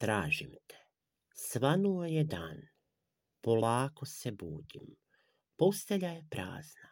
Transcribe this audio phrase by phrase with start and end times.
[0.00, 0.78] Tražim te.
[1.34, 2.60] Svanuo je dan.
[3.40, 4.94] Polako se budim.
[5.56, 6.88] Postelja je prazna.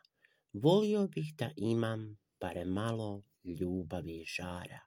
[0.52, 4.80] Volio bih da imam bare malo ljubavi i žara.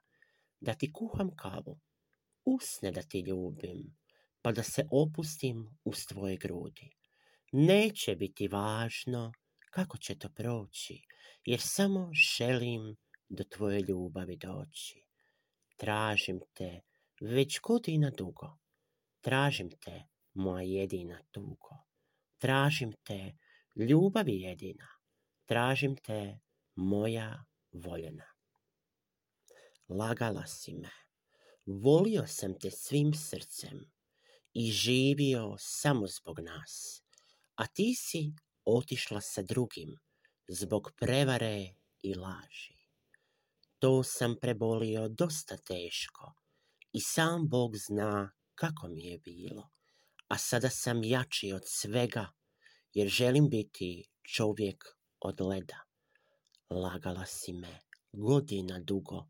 [0.60, 1.80] Da ti kuham kavu.
[2.44, 3.96] Usne da ti ljubim.
[4.42, 6.90] Pa da se opustim uz tvoje grudi.
[7.52, 9.32] Neće biti važno
[9.70, 11.02] kako će to proći.
[11.44, 12.96] Jer samo želim
[13.28, 15.04] do tvoje ljubavi doći.
[15.76, 16.80] Tražim te
[17.22, 18.58] već godina dugo.
[19.20, 20.02] Tražim te,
[20.34, 21.76] moja jedina tugo.
[22.38, 23.38] Tražim te,
[23.76, 24.88] ljubavi jedina.
[25.46, 26.40] Tražim te,
[26.74, 28.26] moja voljena.
[29.88, 30.90] Lagala si me.
[31.66, 33.84] Volio sam te svim srcem
[34.52, 37.02] i živio samo zbog nas.
[37.54, 38.32] A ti si
[38.64, 39.98] otišla sa drugim
[40.48, 42.78] zbog prevare i laži.
[43.78, 46.41] To sam prebolio dosta teško
[46.92, 49.70] i sam Bog zna kako mi je bilo.
[50.28, 52.26] A sada sam jači od svega,
[52.92, 54.84] jer želim biti čovjek
[55.20, 55.80] od leda.
[56.70, 57.80] Lagala si me
[58.12, 59.28] godina dugo,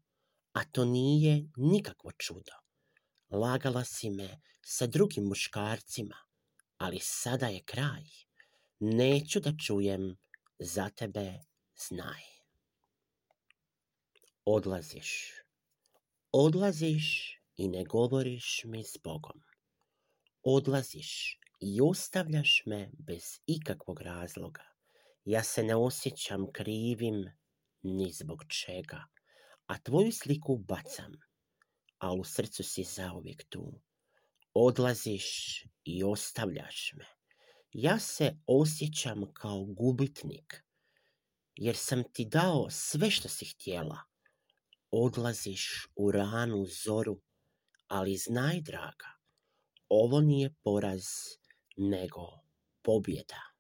[0.53, 2.53] a to nije nikakvo čudo.
[3.31, 6.17] Lagala si me sa drugim muškarcima,
[6.79, 8.05] ali sada je kraj.
[8.81, 10.17] Neću da čujem
[10.59, 11.39] za tebe
[11.89, 12.23] znaj.
[14.45, 15.33] Odlaziš.
[16.33, 17.22] Odlaziš
[17.57, 19.43] i ne govoriš mi s Bogom.
[20.43, 24.63] Odlaziš i ostavljaš me bez ikakvog razloga.
[25.25, 27.25] Ja se ne osjećam krivim
[27.83, 29.05] ni zbog čega,
[29.67, 31.13] a tvoju sliku bacam,
[31.99, 33.81] a u srcu si zauvijek tu.
[34.55, 35.27] Odlaziš
[35.85, 37.05] i ostavljaš me.
[37.73, 40.65] Ja se osjećam kao gubitnik,
[41.55, 43.99] jer sam ti dao sve što si htjela.
[44.91, 47.21] Odlaziš u ranu zoru,
[47.93, 49.11] ali znaj, draga,
[49.89, 51.05] ovo nije poraz,
[51.77, 52.21] nego
[52.83, 53.52] pobjeda.